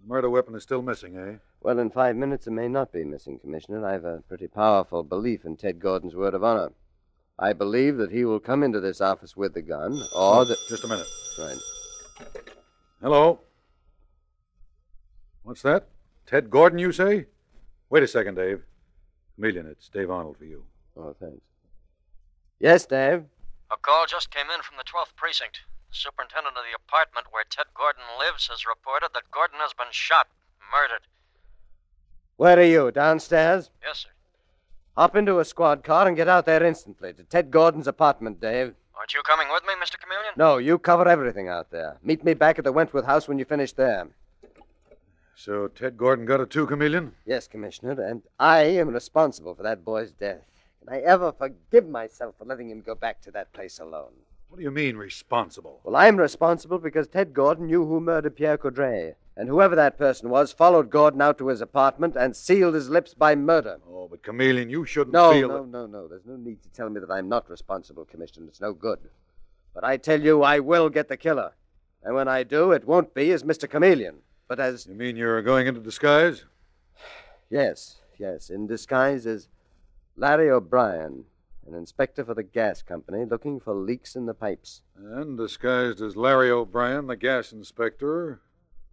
[0.00, 1.34] The murder weapon is still missing, eh?
[1.64, 3.86] Well, in five minutes it may not be missing, Commissioner.
[3.86, 6.72] I've a pretty powerful belief in Ted Gordon's word of honor.
[7.38, 10.58] I believe that he will come into this office with the gun, or that.
[10.68, 11.06] Just a minute.
[11.38, 11.56] Right.
[13.00, 13.40] Hello?
[15.42, 15.88] What's that?
[16.26, 17.24] Ted Gordon, you say?
[17.88, 18.60] Wait a second, Dave.
[19.34, 20.64] Chameleon, it's Dave Arnold for you.
[20.98, 21.46] Oh, thanks.
[22.60, 23.24] Yes, Dave.
[23.72, 25.60] A call just came in from the 12th precinct.
[25.88, 29.92] The superintendent of the apartment where Ted Gordon lives has reported that Gordon has been
[29.92, 30.28] shot,
[30.70, 31.08] murdered.
[32.36, 32.90] Where are you?
[32.90, 33.70] Downstairs?
[33.86, 34.08] Yes, sir.
[34.96, 38.74] Hop into a squad car and get out there instantly to Ted Gordon's apartment, Dave.
[38.96, 40.00] Aren't you coming with me, Mr.
[40.00, 40.32] Chameleon?
[40.36, 41.98] No, you cover everything out there.
[42.02, 44.08] Meet me back at the Wentworth house when you finish there.
[45.36, 47.12] So Ted Gordon got it too, Chameleon?
[47.26, 50.42] Yes, Commissioner, and I am responsible for that boy's death.
[50.80, 54.12] Can I ever forgive myself for letting him go back to that place alone?
[54.48, 55.80] What do you mean, responsible?
[55.82, 59.14] Well, I'm responsible because Ted Gordon knew who murdered Pierre Coudray.
[59.36, 63.14] And whoever that person was followed Gordon out to his apartment and sealed his lips
[63.14, 63.78] by murder.
[63.88, 66.08] Oh, but Chameleon, you shouldn't No, feel no, that- no, no.
[66.08, 68.46] There's no need to tell me that I'm not responsible, Commissioner.
[68.46, 69.00] It's no good.
[69.74, 71.52] But I tell you, I will get the killer.
[72.04, 73.68] And when I do, it won't be as Mr.
[73.68, 74.86] Chameleon, but as.
[74.86, 76.44] You mean you're going into disguise?
[77.50, 79.48] Yes, yes, in disguise as
[80.16, 81.24] Larry O'Brien,
[81.66, 84.82] an inspector for the gas company looking for leaks in the pipes.
[84.96, 88.40] And disguised as Larry O'Brien, the gas inspector,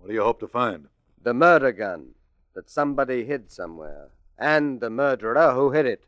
[0.02, 0.88] what do you hope to find?
[1.22, 2.16] The murder gun
[2.56, 6.06] that somebody hid somewhere, and the murderer who hid it.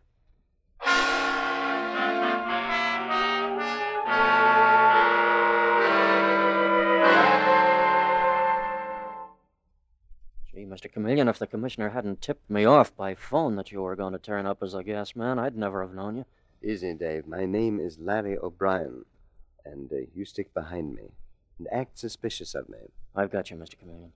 [10.51, 10.91] Gee, Mr.
[10.91, 14.19] Chameleon, if the commissioner hadn't tipped me off by phone that you were going to
[14.19, 16.25] turn up as a gas man, I'd never have known you.
[16.63, 17.27] Easy, Dave.
[17.27, 19.06] My name is Larry O'Brien,
[19.63, 21.12] and uh, you stick behind me
[21.58, 22.78] and act suspicious of me.
[23.16, 23.78] I've got you, Mr.
[23.78, 24.12] Chameleon.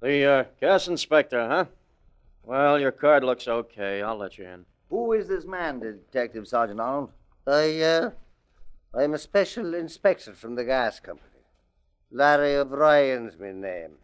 [0.00, 1.64] The uh, gas inspector, huh?
[2.42, 4.02] Well, your card looks okay.
[4.02, 4.66] I'll let you in.
[4.90, 7.10] Who is this man, Detective Sergeant Arnold?
[7.46, 8.10] I, uh,
[8.94, 11.30] I'm a special inspector from the gas company.
[12.10, 13.96] Larry O'Brien's my name.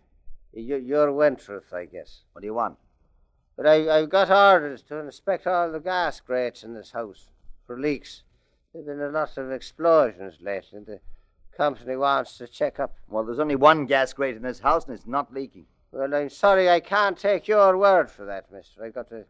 [0.53, 2.23] You, you're Wentworth, I guess.
[2.33, 2.79] What do you want?
[3.57, 7.29] But I, I've got orders to inspect all the gas grates in this house
[7.67, 8.23] for leaks.
[8.73, 11.01] There've been a lot of explosions lately, the
[11.57, 12.97] company wants to check up.
[13.09, 15.67] Well, there's only one gas grate in this house, and it's not leaking.
[15.93, 18.85] Well, I'm sorry I can't take your word for that, mister.
[18.85, 19.25] I've got to,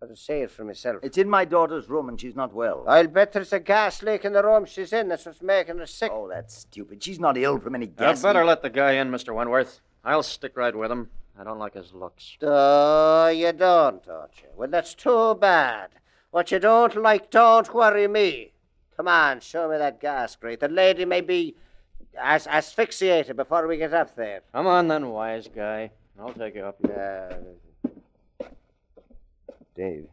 [0.00, 0.98] got to say it for myself.
[1.02, 2.84] It's in my daughter's room, and she's not well.
[2.88, 5.08] I'll bet there's a gas leak in the room she's in.
[5.08, 6.10] That's what's making her sick.
[6.12, 7.02] Oh, that's stupid.
[7.02, 8.18] She's not ill from any gas.
[8.18, 8.48] I'd better leak.
[8.48, 9.34] let the guy in, Mr.
[9.34, 9.80] Wentworth.
[10.04, 11.10] I'll stick right with him.
[11.38, 12.36] I don't like his looks.
[12.42, 14.48] Oh, you don't, don't you?
[14.56, 15.90] Well, that's too bad.
[16.32, 18.52] What you don't like, don't worry me.
[18.96, 20.58] Come on, show me that gas grate.
[20.58, 21.54] The lady may be
[22.16, 24.42] as asphyxiated before we get up there.
[24.52, 25.90] Come on, then, wise guy.
[26.18, 26.76] I'll take you up.
[26.80, 27.38] there.
[29.76, 30.08] Dave,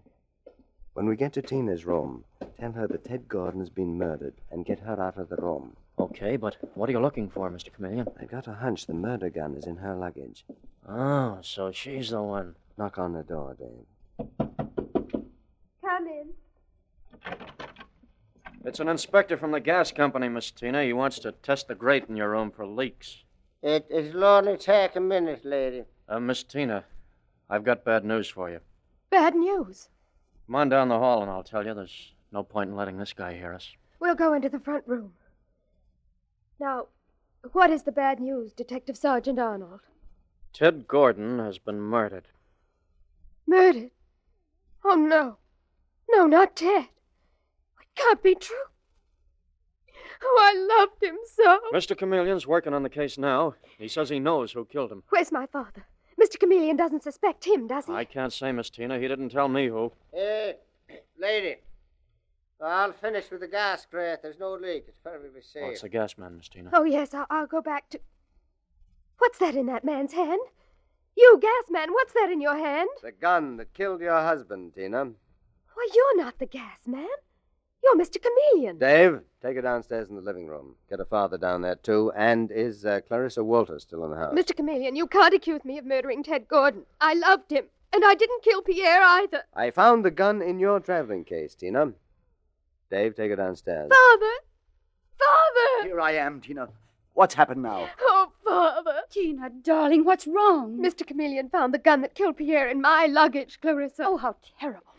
[0.93, 2.23] when we get to Tina's room,
[2.59, 5.75] tell her that Ted Gordon's been murdered and get her out of the room.
[5.97, 7.73] Okay, but what are you looking for, Mr.
[7.73, 8.07] Chameleon?
[8.19, 10.45] I've got a hunch the murder gun is in her luggage.
[10.87, 12.55] Oh, so she's the one.
[12.77, 14.27] Knock on the door, Dave.
[15.81, 16.33] Come in.
[18.65, 20.83] It's an inspector from the gas company, Miss Tina.
[20.83, 23.23] He wants to test the grate in your room for leaks.
[23.61, 25.83] It is it'll only take a minute, lady.
[26.09, 26.85] Uh, Miss Tina,
[27.47, 28.61] I've got bad news for you.
[29.11, 29.89] Bad news.
[30.47, 31.75] Come on down the hall and I'll tell you.
[31.75, 33.69] There's no point in letting this guy hear us.
[33.99, 35.11] We'll go into the front room.
[36.59, 36.87] Now,
[37.51, 39.81] what is the bad news, Detective Sergeant Arnold?
[40.53, 42.29] Ted Gordon has been murdered.
[43.45, 43.91] Murdered?
[44.83, 45.37] Oh, no.
[46.09, 46.87] No, not Ted.
[47.95, 48.55] It can't be true.
[50.23, 51.59] Oh, I loved him so.
[51.73, 51.97] Mr.
[51.97, 53.55] Chameleon's working on the case now.
[53.77, 55.03] He says he knows who killed him.
[55.09, 55.85] Where's my father?
[56.21, 56.39] Mr.
[56.39, 57.93] Chameleon doesn't suspect him, does he?
[57.93, 58.97] I can't say, Miss Tina.
[58.99, 59.91] He didn't tell me who.
[60.13, 60.55] Hey,
[61.19, 61.57] lady.
[62.61, 64.19] I'll finish with the gas grate.
[64.21, 64.85] There's no leak.
[64.87, 65.63] It's perfectly safe.
[65.65, 66.69] Oh, it's the gas man, Miss Tina.
[66.73, 67.99] Oh, yes, I'll, I'll go back to.
[69.17, 70.41] What's that in that man's hand?
[71.17, 72.89] You, gas man, what's that in your hand?
[73.03, 75.05] The gun that killed your husband, Tina.
[75.73, 77.07] Why, you're not the gas man.
[77.85, 78.17] You're Mr.
[78.19, 78.79] Chameleon.
[78.79, 80.73] Dave, take her downstairs in the living room.
[80.89, 82.11] Get her father down there, too.
[82.15, 84.33] And is uh, Clarissa Walters still in the house?
[84.33, 84.55] Mr.
[84.55, 86.87] Chameleon, you can't accuse me of murdering Ted Gordon.
[86.99, 89.43] I loved him, and I didn't kill Pierre either.
[89.53, 91.93] I found the gun in your traveling case, Tina.
[92.89, 93.91] Dave, take her downstairs.
[93.91, 94.33] Father!
[95.19, 95.87] Father!
[95.87, 96.69] Here I am, Tina.
[97.13, 97.87] What's happened now?
[98.01, 99.01] Oh, Father!
[99.11, 100.79] Tina, darling, what's wrong?
[100.79, 101.05] Mr.
[101.05, 104.05] Chameleon found the gun that killed Pierre in my luggage, Clarissa.
[104.07, 104.94] Oh, how terrible.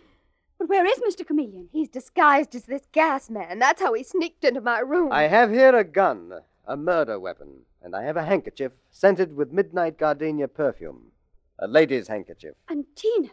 [0.58, 1.26] But where is Mr.
[1.26, 1.68] Chameleon?
[1.72, 3.58] He's disguised as this gas man.
[3.58, 5.12] That's how he sneaked into my room.
[5.12, 6.32] I have here a gun,
[6.66, 11.12] a murder weapon, and I have a handkerchief scented with midnight gardenia perfume.
[11.58, 12.54] A lady's handkerchief.
[12.68, 13.30] And Tina,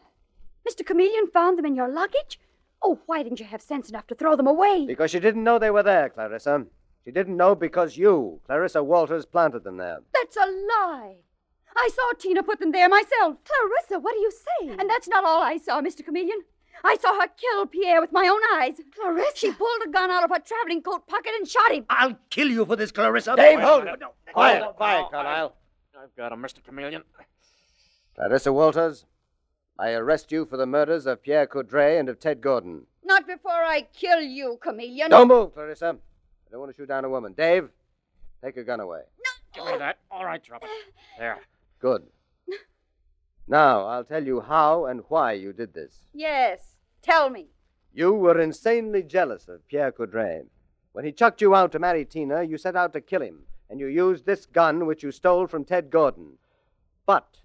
[0.67, 0.85] Mr.
[0.85, 2.39] Chameleon found them in your luggage?
[2.81, 4.85] Oh, why didn't you have sense enough to throw them away?
[4.85, 6.65] Because she didn't know they were there, Clarissa.
[7.05, 9.99] She didn't know because you, Clarissa Walters, planted them there.
[10.13, 11.15] That's a lie.
[11.75, 13.37] I saw Tina put them there myself.
[13.43, 14.79] Clarissa, what are you saying?
[14.79, 16.05] And that's not all I saw, Mr.
[16.05, 16.43] Chameleon.
[16.83, 18.79] I saw her kill Pierre with my own eyes.
[18.95, 19.37] Clarissa?
[19.37, 21.85] She pulled a gun out of her traveling coat pocket and shot him.
[21.89, 23.35] I'll kill you for this, Clarissa.
[23.35, 24.01] Dave, hold it.
[24.33, 25.55] Quiet, quiet, Carlyle.
[25.97, 26.63] I've got him, Mr.
[26.63, 27.03] Chameleon.
[28.15, 29.05] Clarissa Walters,
[29.79, 32.85] I arrest you for the murders of Pierre Coudray and of Ted Gordon.
[33.03, 35.09] Not before I kill you, Chameleon.
[35.09, 35.97] Don't move, Clarissa.
[36.47, 37.33] I don't want to shoot down a woman.
[37.33, 37.69] Dave,
[38.43, 39.01] take your gun away.
[39.23, 39.63] No.
[39.63, 39.97] Give me that.
[40.11, 40.69] All right, drop it.
[41.17, 41.39] There.
[41.79, 42.03] Good.
[43.47, 46.07] Now, I'll tell you how and why you did this.
[46.13, 47.47] Yes, tell me.
[47.93, 50.45] You were insanely jealous of Pierre Coudray.
[50.93, 53.79] When he chucked you out to marry Tina, you set out to kill him, and
[53.79, 56.37] you used this gun which you stole from Ted Gordon.
[57.05, 57.37] But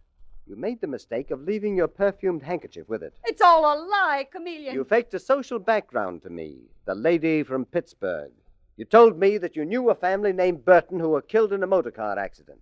[0.46, 3.14] you made the mistake of leaving your perfumed handkerchief with it.
[3.24, 4.74] It's all a lie, Chameleon.
[4.74, 8.32] You faked a social background to me, the lady from Pittsburgh.
[8.76, 11.66] You told me that you knew a family named Burton who were killed in a
[11.66, 12.60] motor car accident.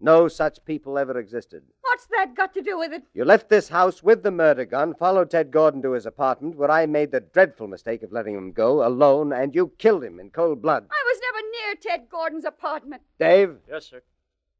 [0.00, 1.62] No such people ever existed.
[1.82, 3.04] What's that got to do with it?
[3.14, 6.70] You left this house with the murder gun, followed Ted Gordon to his apartment, where
[6.70, 10.30] I made the dreadful mistake of letting him go alone, and you killed him in
[10.30, 10.86] cold blood.
[10.90, 13.02] I was never near Ted Gordon's apartment.
[13.18, 14.02] Dave, Yes, sir.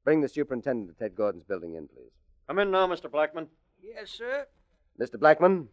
[0.05, 2.12] bring the superintendent of Ted Gordon's building in, please.
[2.47, 3.11] Come in now, Mr.
[3.11, 3.49] Blackman.
[3.83, 4.47] Yes, sir.
[5.01, 5.18] Mr.
[5.18, 5.68] Blackman,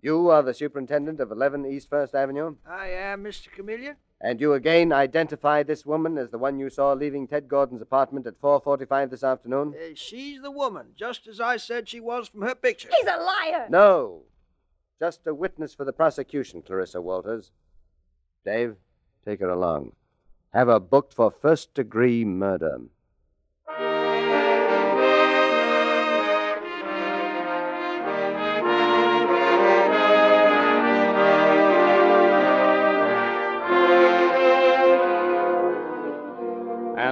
[0.00, 3.50] you are the superintendent of 11 East First Avenue, I am Mr.
[3.52, 3.96] Chameleon.
[4.22, 8.26] And you again identify this woman as the one you saw leaving Ted Gordon's apartment
[8.26, 9.74] at 4:45 this afternoon?
[9.74, 12.88] Uh, she's the woman, just as I said she was from her picture.
[12.96, 13.66] He's a liar.
[13.68, 14.22] No.
[15.00, 17.50] Just a witness for the prosecution, Clarissa Walters.
[18.44, 18.76] Dave,
[19.24, 19.92] take her along.
[20.52, 22.78] Have her booked for first degree murder.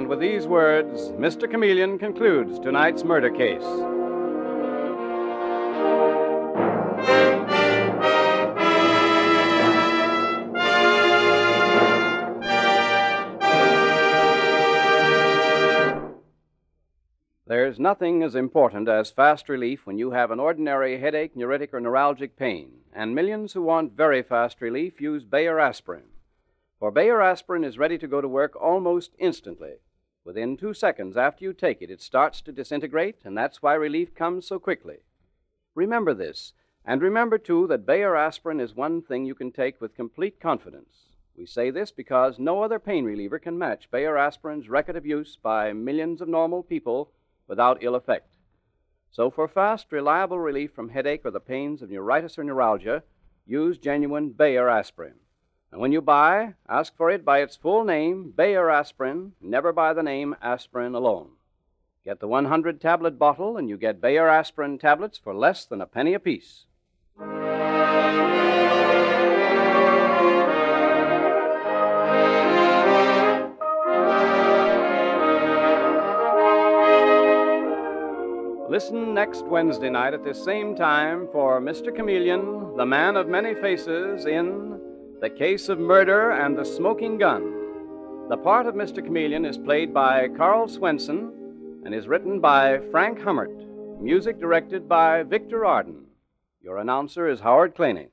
[0.00, 1.48] And with these words, Mr.
[1.48, 3.62] Chameleon concludes tonight's murder case.
[17.46, 21.80] There's nothing as important as fast relief when you have an ordinary headache, neuritic, or
[21.82, 26.04] neuralgic pain, and millions who want very fast relief use Bayer aspirin.
[26.78, 29.74] For Bayer aspirin is ready to go to work almost instantly.
[30.24, 34.14] Within two seconds after you take it, it starts to disintegrate, and that's why relief
[34.14, 34.98] comes so quickly.
[35.74, 36.52] Remember this,
[36.84, 41.06] and remember, too, that Bayer aspirin is one thing you can take with complete confidence.
[41.36, 45.38] We say this because no other pain reliever can match Bayer aspirin's record of use
[45.42, 47.12] by millions of normal people
[47.46, 48.36] without ill effect.
[49.10, 53.02] So, for fast, reliable relief from headache or the pains of neuritis or neuralgia,
[53.46, 55.14] use genuine Bayer aspirin.
[55.72, 59.92] And when you buy, ask for it by its full name, Bayer aspirin, never by
[59.92, 61.30] the name aspirin alone.
[62.04, 65.86] Get the 100 tablet bottle, and you get Bayer aspirin tablets for less than a
[65.86, 66.64] penny apiece.
[78.68, 81.94] Listen next Wednesday night at this same time for Mr.
[81.94, 84.80] Chameleon, the man of many faces, in
[85.20, 88.28] The Case of Murder and the Smoking Gun.
[88.30, 89.04] The part of Mr.
[89.04, 93.52] Chameleon is played by Carl Swenson and is written by Frank Hummert.
[94.00, 96.06] Music directed by Victor Arden.
[96.62, 98.08] Your announcer is Howard Claney.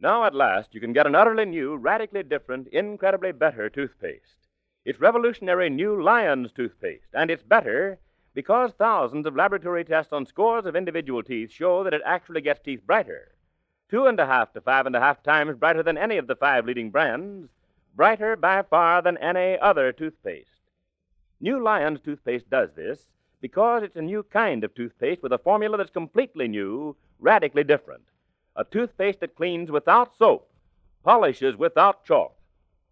[0.00, 4.48] Now, at last, you can get an utterly new, radically different, incredibly better toothpaste.
[4.84, 8.00] It's revolutionary new Lion's toothpaste, and it's better
[8.34, 12.60] because thousands of laboratory tests on scores of individual teeth show that it actually gets
[12.60, 13.34] teeth brighter.
[13.90, 16.36] Two and a half to five and a half times brighter than any of the
[16.36, 17.50] five leading brands,
[17.94, 20.48] brighter by far than any other toothpaste.
[21.40, 23.06] New Lion's toothpaste does this
[23.40, 28.04] because it's a new kind of toothpaste with a formula that's completely new, radically different.
[28.56, 30.48] A toothpaste that cleans without soap,
[31.04, 32.34] polishes without chalk.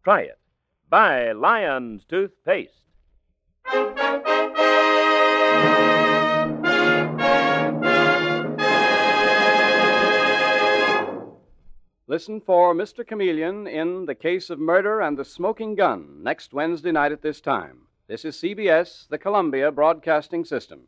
[0.03, 0.39] Try it.
[0.89, 2.73] Buy Lion's toothpaste.
[12.11, 13.07] Listen for Mr.
[13.07, 17.41] Chameleon in The Case of Murder and the Smoking Gun next Wednesday night at this
[17.41, 17.83] time.
[18.09, 20.81] This is CBS, the Columbia Broadcasting System.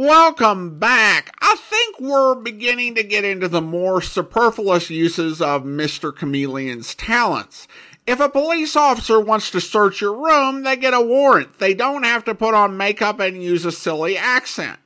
[0.00, 1.36] Welcome back.
[1.40, 6.16] I think we're beginning to get into the more superfluous uses of Mr.
[6.16, 7.66] Chameleon's talents.
[8.06, 11.58] If a police officer wants to search your room, they get a warrant.
[11.58, 14.78] They don't have to put on makeup and use a silly accent.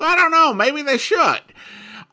[0.00, 1.42] I don't know, maybe they should.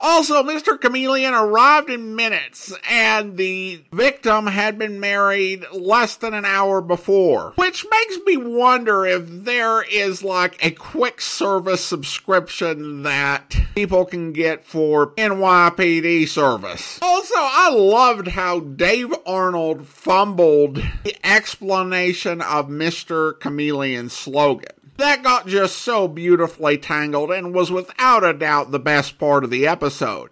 [0.02, 0.80] Also, Mr.
[0.80, 7.54] Chameleon arrived in minutes, and the victim had been married less than an hour before.
[7.56, 14.34] Which makes me wonder if there is like a quick service subscription that people can
[14.34, 17.00] get for NYPD service.
[17.02, 23.40] Also, I loved how Dave Arnold fumbled the explanation of Mr.
[23.40, 24.70] Chameleon's slogan.
[24.98, 29.50] That got just so beautifully tangled and was without a doubt the best part of
[29.50, 30.30] the episode.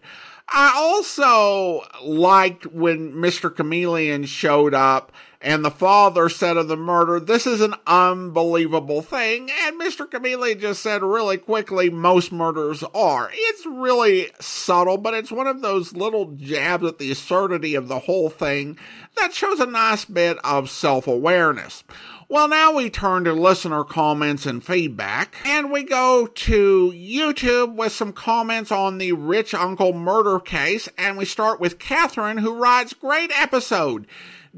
[0.53, 3.55] I also liked when Mr.
[3.55, 5.11] Chameleon showed up
[5.43, 9.49] and the father said of the murder, This is an unbelievable thing.
[9.63, 10.09] And Mr.
[10.09, 13.31] Chameleon just said really quickly, Most murders are.
[13.33, 17.99] It's really subtle, but it's one of those little jabs at the absurdity of the
[17.99, 18.77] whole thing
[19.15, 21.83] that shows a nice bit of self awareness.
[22.31, 27.91] Well, now we turn to listener comments and feedback, and we go to YouTube with
[27.91, 32.93] some comments on the Rich Uncle murder case, and we start with Catherine, who writes,
[32.93, 34.07] Great episode.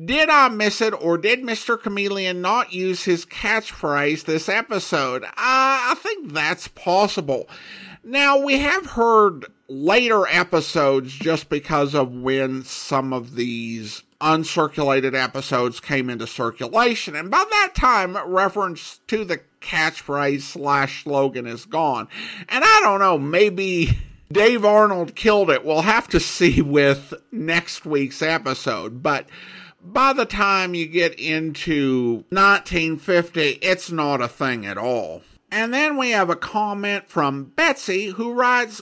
[0.06, 1.82] Did I miss it, or did Mr.
[1.82, 5.24] Chameleon not use his catchphrase this episode?
[5.24, 7.50] Uh, I think that's possible.
[8.06, 15.80] Now, we have heard later episodes just because of when some of these uncirculated episodes
[15.80, 17.16] came into circulation.
[17.16, 22.10] And by that time, reference to the catchphrase slash slogan is gone.
[22.50, 23.98] And I don't know, maybe
[24.32, 25.64] Dave Arnold killed it.
[25.64, 29.02] We'll have to see with next week's episode.
[29.02, 29.30] But
[29.82, 35.22] by the time you get into 1950, it's not a thing at all.
[35.54, 38.82] And then we have a comment from Betsy who writes,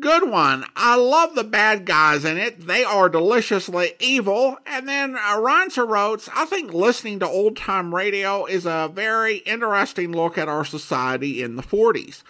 [0.00, 0.64] Good one.
[0.74, 2.66] I love the bad guys in it.
[2.66, 4.58] They are deliciously evil.
[4.66, 9.36] And then uh, Ronsa wrote, I think listening to old time radio is a very
[9.38, 12.24] interesting look at our society in the 40s.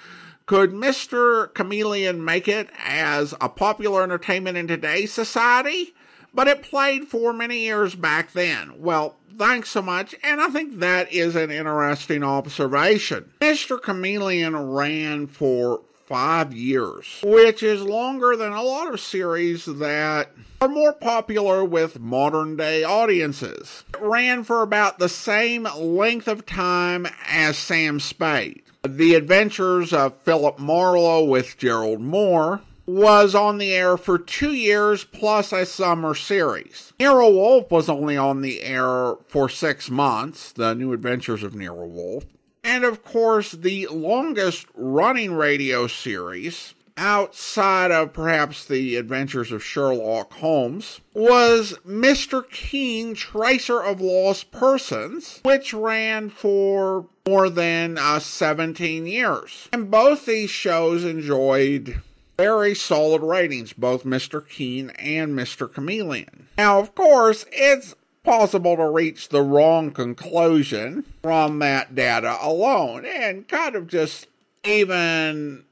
[0.44, 1.54] Could Mr.
[1.54, 5.94] Chameleon make it as a popular entertainment in today's society?
[6.34, 8.74] But it played for many years back then.
[8.82, 13.32] Well, thanks so much, and I think that is an interesting observation.
[13.40, 13.80] Mr.
[13.80, 20.30] Chameleon ran for five years, which is longer than a lot of series that
[20.60, 23.84] are more popular with modern day audiences.
[23.94, 28.62] It ran for about the same length of time as Sam Spade.
[28.86, 35.04] The Adventures of Philip Marlowe with Gerald Mohr was on the air for two years
[35.04, 36.92] plus a summer series.
[36.98, 41.86] Nero Wolfe was only on the air for six months, The New Adventures of Nero
[41.86, 42.26] Wolfe.
[42.64, 50.32] And of course, the longest running radio series outside of perhaps the adventures of Sherlock
[50.34, 52.48] Holmes was Mr.
[52.50, 59.68] Keen Tracer of Lost Persons, which ran for more than uh, 17 years.
[59.72, 62.00] And both these shows enjoyed
[62.42, 64.46] very solid ratings, both Mr.
[64.48, 65.72] Keen and Mr.
[65.72, 66.48] Chameleon.
[66.58, 73.46] Now, of course, it's possible to reach the wrong conclusion from that data alone and
[73.46, 74.26] kind of just
[74.64, 75.64] even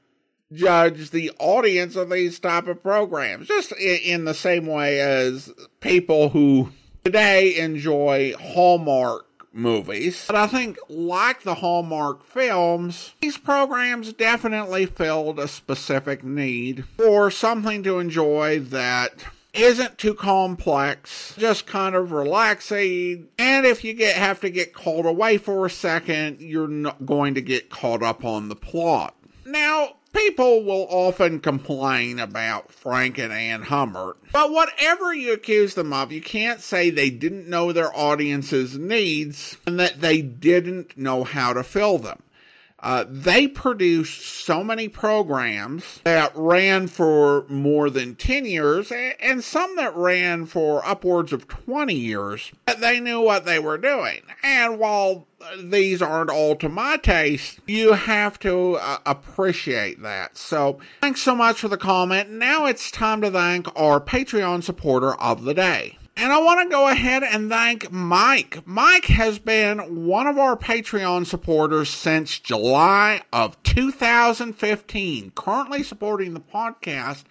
[0.53, 5.51] judge the audience of these type of programs just in, the same way as
[5.81, 6.71] people who
[7.03, 10.25] today enjoy Hallmark movies.
[10.27, 17.31] But I think, like the Hallmark films, these programs definitely filled a specific need for
[17.31, 23.27] something to enjoy that isn't too complex, just kind of relaxing.
[23.37, 27.33] And if you get have to get called away for a second, you're not going
[27.35, 29.15] to get caught up on the plot.
[29.45, 35.93] Now, people will often complain about Frank and Ann Hummert, but whatever you accuse them
[35.93, 41.23] of, you can't say they didn't know their audience's needs and that they didn't know
[41.23, 42.21] how to fill them.
[42.81, 49.75] Uh, they produced so many programs that ran for more than 10 years and some
[49.75, 52.51] that ran for upwards of 20 years.
[52.79, 54.21] They knew what they were doing.
[54.41, 55.27] And while
[55.57, 60.37] these aren't all to my taste, you have to uh, appreciate that.
[60.37, 62.29] So thanks so much for the comment.
[62.29, 65.97] Now it's time to thank our Patreon supporter of the day.
[66.17, 68.61] And I want to go ahead and thank Mike.
[68.67, 76.41] Mike has been one of our Patreon supporters since July of 2015, currently supporting the
[76.41, 77.23] podcast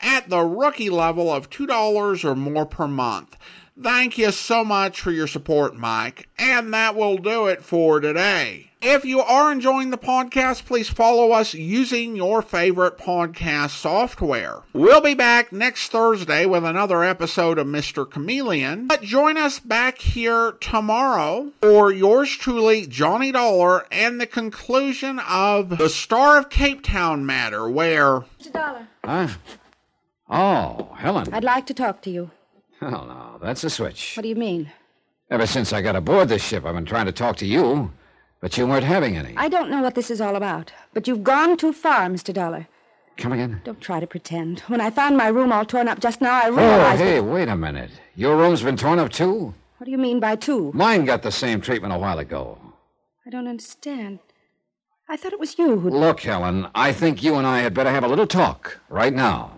[0.00, 3.36] at the rookie level of $2 or more per month.
[3.80, 6.28] Thank you so much for your support, Mike.
[6.38, 8.70] And that will do it for today.
[8.80, 14.62] If you are enjoying the podcast, please follow us using your favorite podcast software.
[14.72, 18.08] We'll be back next Thursday with another episode of Mr.
[18.08, 18.86] Chameleon.
[18.86, 25.78] But join us back here tomorrow for yours truly, Johnny Dollar, and the conclusion of
[25.78, 28.20] the Star of Cape Town matter, where.
[28.40, 28.52] Mr.
[28.52, 29.28] Dollar, Huh?
[30.30, 31.32] Oh, Helen.
[31.32, 32.30] I'd like to talk to you.
[32.80, 34.14] Well, now, that's a switch.
[34.16, 34.70] What do you mean?
[35.30, 37.90] Ever since I got aboard this ship, I've been trying to talk to you,
[38.40, 39.34] but you weren't having any.
[39.36, 42.32] I don't know what this is all about, but you've gone too far, Mr.
[42.32, 42.68] Dollar.
[43.16, 43.60] Come again?
[43.64, 44.60] Don't try to pretend.
[44.60, 46.60] When I found my room all torn up just now, I realized.
[46.60, 47.00] Oh, realized.
[47.02, 47.90] hey, that- wait a minute.
[48.14, 49.54] Your room's been torn up, too?
[49.78, 50.70] What do you mean by two?
[50.72, 52.58] Mine got the same treatment a while ago.
[53.26, 54.20] I don't understand.
[55.08, 55.90] I thought it was you who.
[55.90, 59.57] Look, Helen, I think you and I had better have a little talk right now.